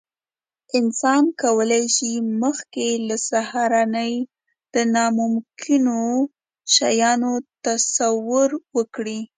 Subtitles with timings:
[0.77, 2.11] انسان کولی شي،
[2.41, 4.13] مخکې له سهارنۍ
[4.73, 6.01] د ناممکنو
[6.73, 7.33] شیانو
[7.65, 9.19] تصور وکړي.